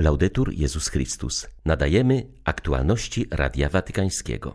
[0.00, 1.46] Laudetur Jezus Chrystus.
[1.64, 4.54] Nadajemy aktualności Radia Watykańskiego.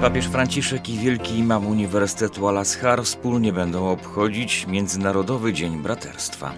[0.00, 6.54] Papież Franciszek i wielki imam Uniwersytetu Al-Azhar wspólnie będą obchodzić Międzynarodowy Dzień Braterstwa.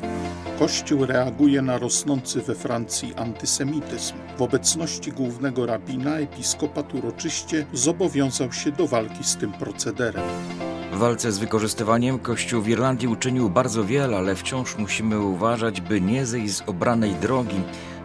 [0.58, 4.14] Kościół reaguje na rosnący we Francji antysemityzm.
[4.38, 10.24] W obecności głównego rabina episkopat uroczyście zobowiązał się do walki z tym procederem.
[10.92, 16.00] W walce z wykorzystywaniem Kościół w Irlandii uczynił bardzo wiele, ale wciąż musimy uważać, by
[16.00, 17.60] nie zejść z obranej drogi,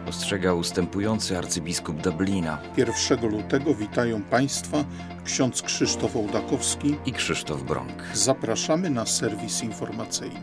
[0.08, 2.58] ostrzega ustępujący arcybiskup Dublina.
[2.76, 4.84] 1 lutego witają Państwa
[5.24, 8.02] ksiądz Krzysztof Ołdakowski i Krzysztof Brąk.
[8.14, 10.40] Zapraszamy na serwis informacyjny.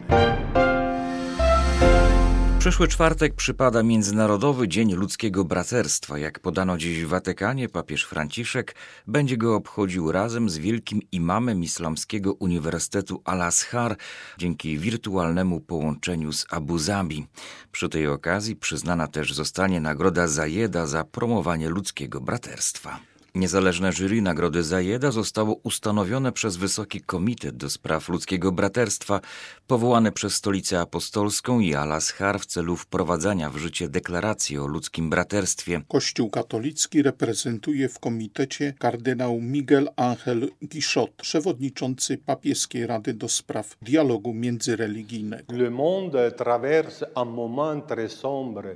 [2.65, 6.17] Przyszły czwartek przypada Międzynarodowy Dzień Ludzkiego Braterstwa.
[6.17, 8.75] Jak podano dziś w Watykanie, papież Franciszek
[9.07, 13.97] będzie go obchodził razem z wielkim imamem Islamskiego Uniwersytetu Al-Azhar
[14.37, 17.27] dzięki wirtualnemu połączeniu z Abu Zabi.
[17.71, 22.99] Przy tej okazji przyznana też zostanie nagroda Zajeda za promowanie ludzkiego braterstwa.
[23.35, 29.21] Niezależne jury Nagrody Zajeda zostało ustanowione przez Wysoki Komitet do Spraw Ludzkiego Braterstwa,
[29.67, 35.81] powołane przez Stolicę Apostolską i Al-Azhar w celu wprowadzania w życie deklaracji o ludzkim braterstwie.
[35.87, 44.33] Kościół katolicki reprezentuje w komitecie kardynał Miguel Ángel Guichot, przewodniczący papieskiej Rady do Spraw Dialogu
[44.33, 45.53] Międzyreligijnego.
[45.53, 48.75] Le monde traverse un moment très sombre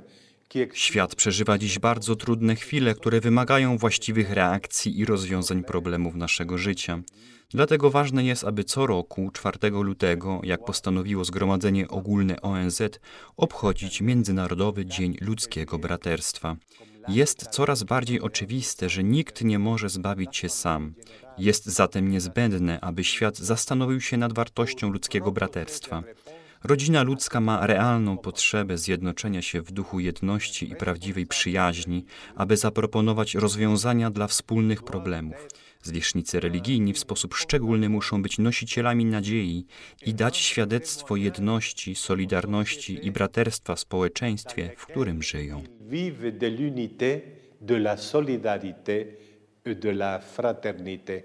[0.72, 7.02] Świat przeżywa dziś bardzo trudne chwile, które wymagają właściwych reakcji i rozwiązań problemów naszego życia.
[7.50, 12.82] Dlatego ważne jest, aby co roku, 4 lutego, jak postanowiło Zgromadzenie Ogólne ONZ,
[13.36, 16.56] obchodzić Międzynarodowy Dzień Ludzkiego Braterstwa.
[17.08, 20.94] Jest coraz bardziej oczywiste, że nikt nie może zbawić się sam.
[21.38, 26.02] Jest zatem niezbędne, aby świat zastanowił się nad wartością ludzkiego braterstwa.
[26.64, 32.04] Rodzina ludzka ma realną potrzebę zjednoczenia się w duchu jedności i prawdziwej przyjaźni,
[32.36, 35.48] aby zaproponować rozwiązania dla wspólnych problemów.
[35.82, 39.66] Zwierzchnicy religijni w sposób szczególny muszą być nosicielami nadziei
[40.06, 45.62] i dać świadectwo jedności, solidarności i braterstwa w społeczeństwie, w którym żyją.
[45.90, 47.20] Vive l'unité,
[47.60, 49.16] de la solidarité
[49.64, 51.22] et de la fraternité.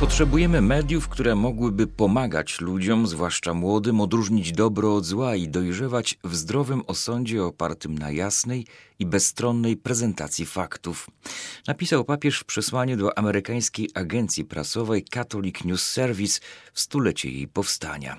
[0.00, 6.36] Potrzebujemy mediów, które mogłyby pomagać ludziom, zwłaszcza młodym, odróżnić dobro od zła i dojrzewać w
[6.36, 8.66] zdrowym osądzie opartym na jasnej
[8.98, 11.10] i bezstronnej prezentacji faktów.
[11.66, 16.40] Napisał papież w przesłaniu do amerykańskiej agencji prasowej Catholic News Service
[16.72, 18.16] w stulecie jej powstania.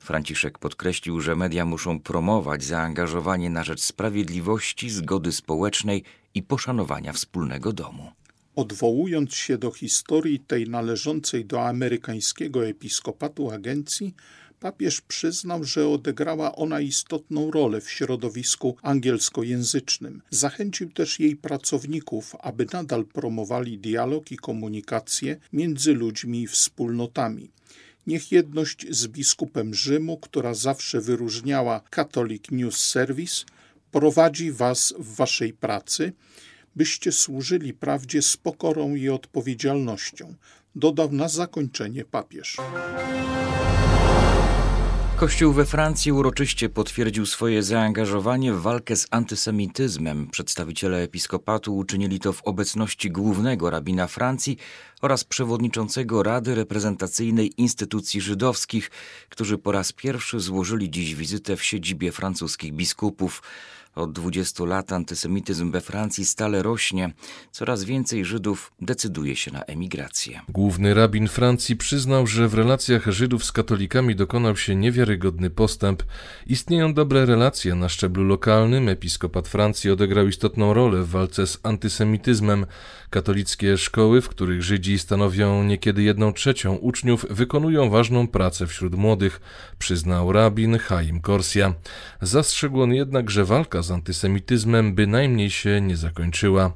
[0.00, 7.72] Franciszek podkreślił, że media muszą promować zaangażowanie na rzecz sprawiedliwości, zgody społecznej i poszanowania wspólnego
[7.72, 8.12] domu.
[8.58, 14.14] Odwołując się do historii tej należącej do amerykańskiego episkopatu agencji,
[14.60, 20.22] papież przyznał, że odegrała ona istotną rolę w środowisku angielskojęzycznym.
[20.30, 27.50] Zachęcił też jej pracowników, aby nadal promowali dialog i komunikację między ludźmi i wspólnotami.
[28.06, 33.44] Niech jedność z biskupem Rzymu, która zawsze wyróżniała Catholic News Service,
[33.90, 36.12] prowadzi was w waszej pracy–
[36.78, 40.34] byście służyli prawdzie z pokorą i odpowiedzialnością,
[40.74, 42.56] dodał na zakończenie papież.
[45.16, 50.28] Kościół we Francji uroczyście potwierdził swoje zaangażowanie w walkę z antysemityzmem.
[50.30, 54.56] Przedstawiciele episkopatu uczynili to w obecności głównego rabina Francji
[55.02, 58.90] oraz przewodniczącego Rady Reprezentacyjnej Instytucji Żydowskich,
[59.28, 63.42] którzy po raz pierwszy złożyli dziś wizytę w siedzibie francuskich biskupów.
[63.94, 67.12] Od 20 lat antysemityzm we Francji stale rośnie.
[67.52, 70.40] Coraz więcej Żydów decyduje się na emigrację.
[70.48, 76.02] Główny rabin Francji przyznał, że w relacjach Żydów z katolikami dokonał się niewiarygodny postęp.
[76.46, 78.88] Istnieją dobre relacje na szczeblu lokalnym.
[78.88, 82.66] Episkopat Francji odegrał istotną rolę w walce z antysemityzmem.
[83.10, 89.40] Katolickie szkoły, w których Żydzi stanowią niekiedy jedną trzecią uczniów, wykonują ważną pracę wśród młodych,
[89.78, 91.74] przyznał rabin Chaim Korsia.
[92.22, 96.72] Zastrzegł on jednak, że walka z antysemityzmem bynajmniej się nie zakończyła.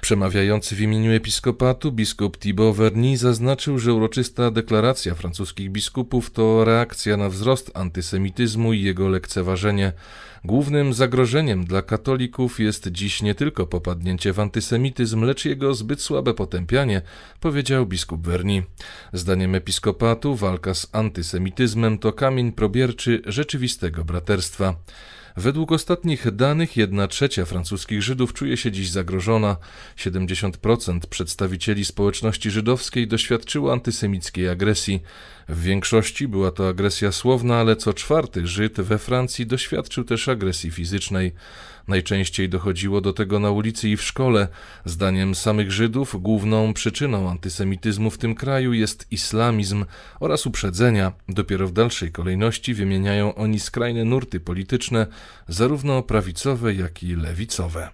[0.00, 7.16] Przemawiający w imieniu episkopatu biskup Thibaut Verny zaznaczył, że uroczysta deklaracja francuskich biskupów to reakcja
[7.16, 9.92] na wzrost antysemityzmu i jego lekceważenie.
[10.44, 16.34] Głównym zagrożeniem dla katolików jest dziś nie tylko popadnięcie w antysemityzm, lecz jego zbyt słabe
[16.34, 17.02] potępianie,
[17.40, 18.62] powiedział biskup Verny.
[19.12, 24.74] Zdaniem episkopatu walka z antysemityzmem to kamień probierczy rzeczywistego braterstwa.
[25.36, 29.56] Według ostatnich danych jedna trzecia francuskich Żydów czuje się dziś zagrożona.
[29.96, 35.02] 70% przedstawicieli społeczności żydowskiej doświadczyło antysemickiej agresji.
[35.48, 40.70] W większości była to agresja słowna, ale co czwarty Żyd we Francji doświadczył też agresji
[40.70, 41.32] fizycznej.
[41.88, 44.48] Najczęściej dochodziło do tego na ulicy i w szkole.
[44.84, 49.84] Zdaniem samych Żydów główną przyczyną antysemityzmu w tym kraju jest islamizm
[50.20, 51.12] oraz uprzedzenia.
[51.28, 55.06] Dopiero w dalszej kolejności wymieniają oni skrajne nurty polityczne,
[55.48, 57.88] zarówno prawicowe, jak i lewicowe.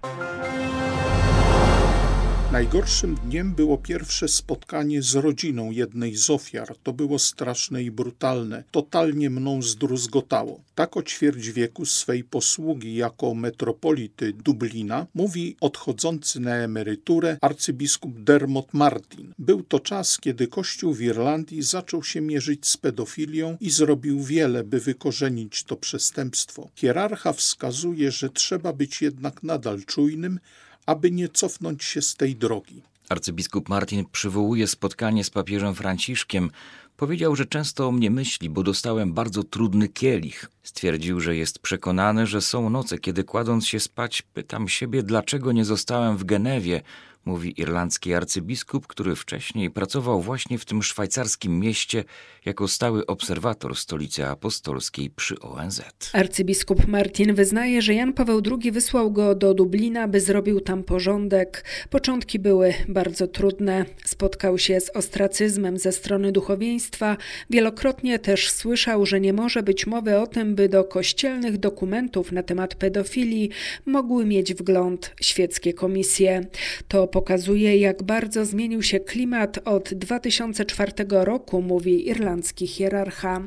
[2.52, 6.76] Najgorszym dniem było pierwsze spotkanie z rodziną jednej z ofiar.
[6.82, 8.64] To było straszne i brutalne.
[8.70, 10.60] Totalnie mną zdruzgotało.
[10.74, 18.74] Tak o ćwierć wieku swej posługi jako metropolity Dublina mówi odchodzący na emeryturę arcybiskup Dermot
[18.74, 19.32] Martin.
[19.38, 24.64] Był to czas, kiedy Kościół w Irlandii zaczął się mierzyć z pedofilią i zrobił wiele,
[24.64, 26.68] by wykorzenić to przestępstwo.
[26.74, 30.40] Hierarcha wskazuje, że trzeba być jednak nadal czujnym,
[30.90, 32.82] aby nie cofnąć się z tej drogi.
[33.08, 36.50] Arcybiskup Martin przywołuje spotkanie z papieżem Franciszkiem.
[36.96, 40.50] Powiedział, że często o mnie myśli, bo dostałem bardzo trudny kielich.
[40.62, 45.64] Stwierdził, że jest przekonany, że są noce, kiedy kładąc się spać, pytam siebie, dlaczego nie
[45.64, 46.82] zostałem w Genewie,
[47.24, 52.04] mówi irlandzki arcybiskup, który wcześniej pracował właśnie w tym szwajcarskim mieście
[52.44, 55.82] jako stały obserwator stolicy apostolskiej przy ONZ.
[56.12, 61.64] Arcybiskup Martin wyznaje, że Jan Paweł II wysłał go do Dublina, by zrobił tam porządek.
[61.90, 63.84] Początki były bardzo trudne.
[64.04, 67.16] Spotkał się z ostracyzmem ze strony duchowieństwa.
[67.50, 72.42] Wielokrotnie też słyszał, że nie może być mowy o tym, by do kościelnych dokumentów na
[72.42, 73.50] temat pedofilii
[73.86, 76.46] mogły mieć wgląd świeckie komisje.
[76.88, 83.42] To pokazuje, jak bardzo zmienił się klimat od 2004 roku, mówi irlandzki hierarcha.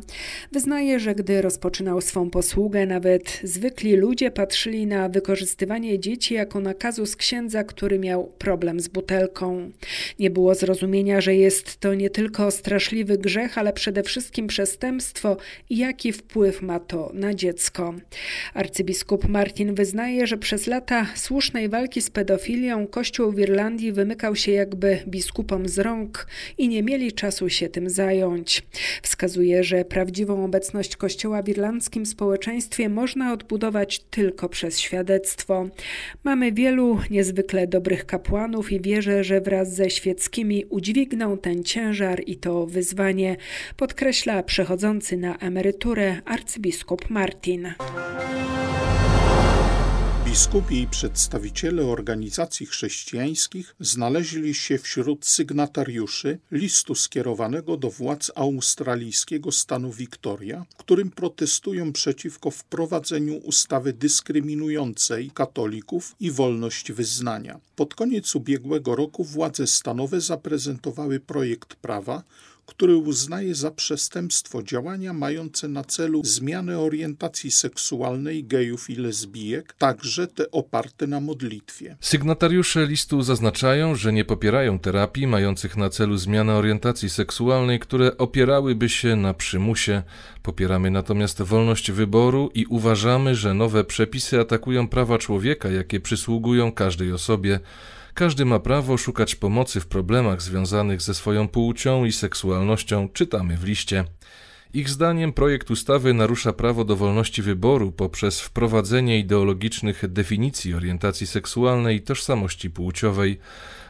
[0.51, 7.05] Wyznaje, że gdy rozpoczynał swą posługę, nawet zwykli ludzie patrzyli na wykorzystywanie dzieci jako nakazu
[7.05, 9.71] z księdza, który miał problem z butelką.
[10.19, 15.37] Nie było zrozumienia, że jest to nie tylko straszliwy grzech, ale przede wszystkim przestępstwo
[15.69, 17.93] i jaki wpływ ma to na dziecko.
[18.53, 24.51] Arcybiskup Martin wyznaje, że przez lata słusznej walki z pedofilią Kościół w Irlandii wymykał się
[24.51, 28.63] jakby biskupom z rąk i nie mieli czasu się tym zająć.
[29.01, 35.67] Wskazuje, że prawdziwą obecność Kościoła w irlandzkim społeczeństwie można odbudować tylko przez świadectwo.
[36.23, 42.35] Mamy wielu niezwykle dobrych kapłanów i wierzę, że wraz ze świeckimi udźwigną ten ciężar i
[42.37, 43.35] to wyzwanie,
[43.77, 47.73] podkreśla przechodzący na emeryturę arcybiskup Martin.
[50.25, 59.91] Biskupi i przedstawiciele organizacji chrześcijańskich znaleźli się wśród sygnatariuszy listu skierowanego do władz australijskiego stanu
[59.91, 67.59] Victoria, którym protestują przeciwko wprowadzeniu ustawy dyskryminującej katolików i wolność wyznania.
[67.75, 72.23] Pod koniec ubiegłego roku władze stanowe zaprezentowały projekt prawa,
[72.65, 80.27] który uznaje za przestępstwo działania mające na celu zmianę orientacji seksualnej gejów i lesbijek, także
[80.27, 81.97] te oparte na modlitwie.
[82.01, 88.89] Sygnatariusze listu zaznaczają, że nie popierają terapii mających na celu zmianę orientacji seksualnej, które opierałyby
[88.89, 90.03] się na przymusie.
[90.43, 97.11] Popieramy natomiast wolność wyboru i uważamy, że nowe przepisy atakują prawa człowieka, jakie przysługują każdej
[97.11, 97.59] osobie.
[98.13, 103.63] Każdy ma prawo szukać pomocy w problemach związanych ze swoją płcią i seksualnością, czytamy w
[103.63, 104.05] liście.
[104.73, 111.97] Ich zdaniem projekt ustawy narusza prawo do wolności wyboru poprzez wprowadzenie ideologicznych definicji orientacji seksualnej
[111.97, 113.39] i tożsamości płciowej.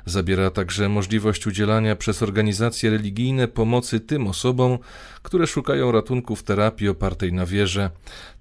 [0.05, 4.77] Zabiera także możliwość udzielania przez organizacje religijne pomocy tym osobom,
[5.21, 7.89] które szukają ratunku w terapii opartej na wierze.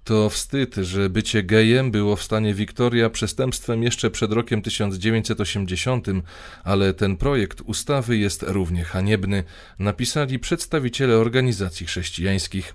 [0.05, 6.07] To wstyd, że bycie gejem było w stanie Wiktoria przestępstwem jeszcze przed rokiem 1980,
[6.65, 9.45] ale ten projekt ustawy jest równie haniebny,
[9.79, 12.75] napisali przedstawiciele organizacji chrześcijańskich.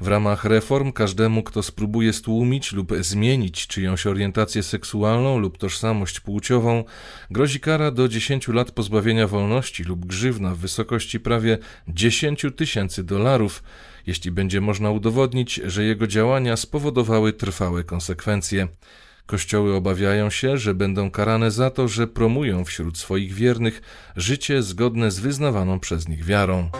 [0.00, 6.84] W ramach reform każdemu, kto spróbuje stłumić lub zmienić czyjąś orientację seksualną lub tożsamość płciową,
[7.30, 11.58] grozi kara do 10 lat pozbawienia wolności lub grzywna w wysokości prawie
[11.88, 13.62] 10 tysięcy dolarów,
[14.06, 18.68] jeśli będzie można udowodnić, że jego działania spowodowały trwałe konsekwencje.
[19.26, 23.82] Kościoły obawiają się, że będą karane za to, że promują wśród swoich wiernych
[24.16, 26.70] życie zgodne z wyznawaną przez nich wiarą.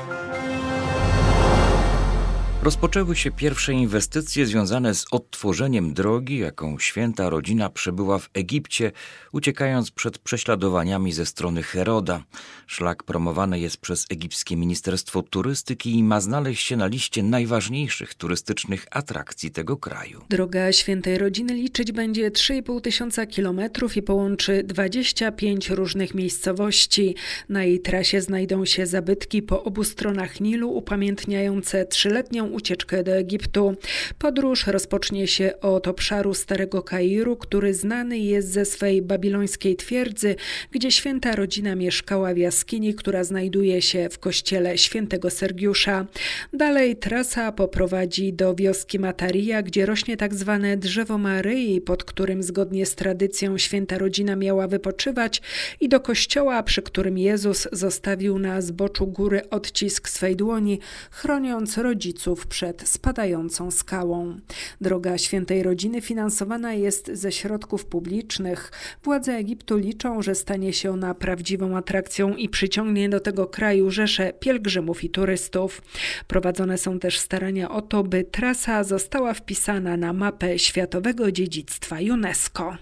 [2.65, 8.93] Rozpoczęły się pierwsze inwestycje związane z odtworzeniem drogi, jaką święta rodzina przebyła w Egipcie,
[9.33, 12.25] uciekając przed prześladowaniami ze strony Heroda.
[12.67, 18.87] Szlak promowany jest przez egipskie Ministerstwo Turystyki i ma znaleźć się na liście najważniejszych turystycznych
[18.91, 20.21] atrakcji tego kraju.
[20.31, 27.15] Droga świętej rodziny liczyć będzie 3,5 tysiąca kilometrów i połączy 25 różnych miejscowości.
[27.49, 33.77] Na jej trasie znajdą się zabytki po obu stronach Nilu upamiętniające trzyletnią ucieczkę do Egiptu.
[34.19, 40.37] Podróż rozpocznie się od obszaru Starego Kairu, który znany jest ze swej babilońskiej twierdzy,
[40.71, 46.07] gdzie święta rodzina mieszkała w jaskini, która znajduje się w kościele świętego Sergiusza.
[46.53, 52.87] Dalej trasa poprowadzi do wioski Mataria, gdzie rośnie tak zwane drzewo Maryi, pod którym zgodnie
[52.87, 55.43] z tradycją święta rodzina miała wypoczywać
[55.81, 60.79] i do kościoła, przy którym Jezus zostawił na zboczu góry odcisk swej dłoni,
[61.11, 64.37] chroniąc rodziców przed spadającą skałą.
[64.81, 68.73] Droga Świętej Rodziny finansowana jest ze środków publicznych.
[69.03, 74.33] Władze Egiptu liczą, że stanie się ona prawdziwą atrakcją i przyciągnie do tego kraju rzesze
[74.33, 75.83] pielgrzymów i turystów.
[76.27, 82.77] Prowadzone są też starania o to, by trasa została wpisana na mapę Światowego Dziedzictwa UNESCO.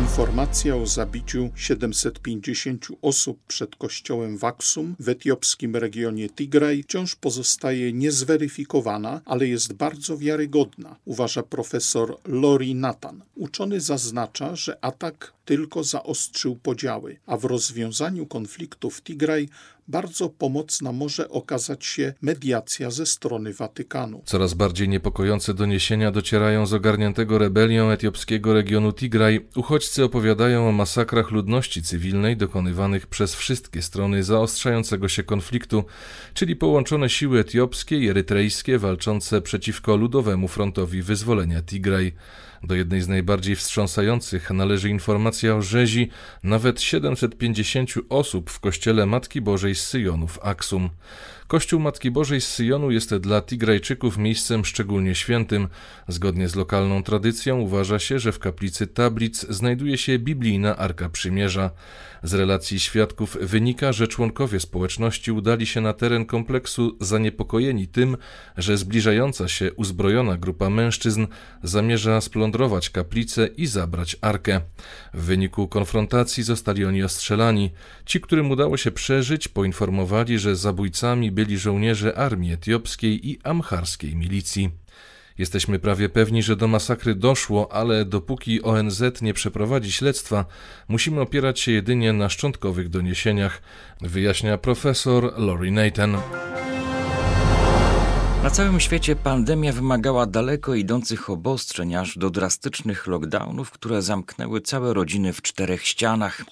[0.00, 7.92] Informacja o zabiciu 750 osób przed kościołem w Aksum w etiopskim regionie Tigraj wciąż pozostaje
[7.92, 13.22] niezweryfikowana, ale jest bardzo wiarygodna, uważa profesor Lori Nathan.
[13.34, 19.48] Uczony zaznacza, że atak tylko zaostrzył podziały, a w rozwiązaniu konfliktu w Tigraj
[19.88, 24.22] bardzo pomocna może okazać się mediacja ze strony Watykanu.
[24.24, 29.46] Coraz bardziej niepokojące doniesienia docierają z ogarniętego rebelią etiopskiego regionu Tigraj.
[29.56, 35.84] Uchodźcy opowiadają o masakrach ludności cywilnej dokonywanych przez wszystkie strony zaostrzającego się konfliktu,
[36.34, 42.12] czyli połączone siły etiopskie i erytrejskie walczące przeciwko ludowemu frontowi wyzwolenia Tigraj.
[42.62, 46.10] Do jednej z najbardziej wstrząsających należy informacja o rzezi
[46.42, 50.90] nawet 750 osób w kościele Matki Bożej z Syjonu w Aksum.
[51.50, 55.68] Kościół Matki Bożej z Syjonu jest dla Tigrajczyków miejscem szczególnie świętym.
[56.08, 61.70] Zgodnie z lokalną tradycją uważa się, że w kaplicy Tablic znajduje się biblijna Arka Przymierza.
[62.22, 68.16] Z relacji świadków wynika, że członkowie społeczności udali się na teren kompleksu zaniepokojeni tym,
[68.56, 71.26] że zbliżająca się uzbrojona grupa mężczyzn
[71.62, 74.60] zamierza splądrować kaplicę i zabrać arkę.
[75.14, 77.70] W wyniku konfrontacji zostali oni ostrzelani.
[78.04, 84.70] Ci, którym udało się przeżyć, poinformowali, że zabójcami byli żołnierze armii etiopskiej i amharskiej milicji.
[85.38, 90.44] Jesteśmy prawie pewni, że do masakry doszło, ale dopóki ONZ nie przeprowadzi śledztwa,
[90.88, 93.62] musimy opierać się jedynie na szczątkowych doniesieniach,
[94.00, 96.16] wyjaśnia profesor Lori Nathan.
[98.42, 104.94] Na całym świecie pandemia wymagała daleko idących obostrzeń, aż do drastycznych lockdownów, które zamknęły całe
[104.94, 106.44] rodziny w czterech ścianach.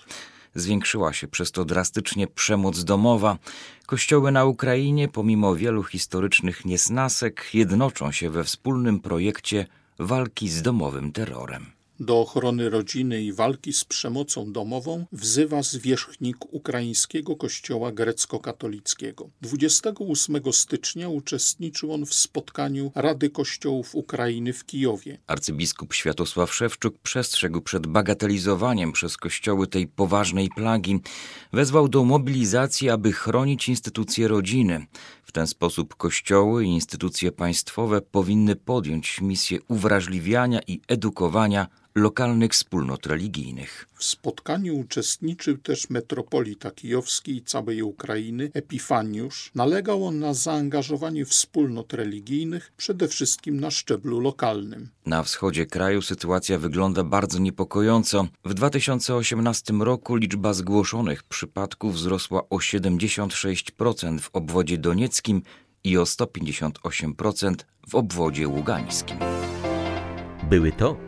[0.60, 3.38] Zwiększyła się przez to drastycznie przemoc domowa.
[3.86, 9.66] Kościoły na Ukrainie, pomimo wielu historycznych niesnasek, jednoczą się we wspólnym projekcie
[9.98, 17.36] walki z domowym terrorem do ochrony rodziny i walki z przemocą domową wzywa zwierzchnik ukraińskiego
[17.36, 19.30] kościoła grecko-katolickiego.
[19.40, 25.18] 28 stycznia uczestniczył on w spotkaniu Rady Kościołów Ukrainy w Kijowie.
[25.26, 31.00] Arcybiskup Światosław Szewczuk przestrzegł przed bagatelizowaniem przez kościoły tej poważnej plagi.
[31.52, 34.86] Wezwał do mobilizacji, aby chronić instytucje rodziny.
[35.24, 41.66] W ten sposób kościoły i instytucje państwowe powinny podjąć misję uwrażliwiania i edukowania
[41.98, 43.86] lokalnych wspólnot religijnych.
[43.94, 49.50] W spotkaniu uczestniczył też metropolita kijowski i całej Ukrainy Epifaniusz.
[49.54, 54.88] Nalegał on na zaangażowanie wspólnot religijnych, przede wszystkim na szczeblu lokalnym.
[55.06, 58.28] Na wschodzie kraju sytuacja wygląda bardzo niepokojąco.
[58.44, 65.42] W 2018 roku liczba zgłoszonych przypadków wzrosła o 76% w obwodzie donieckim
[65.84, 67.54] i o 158%
[67.88, 69.16] w obwodzie ługańskim.
[70.50, 71.07] Były to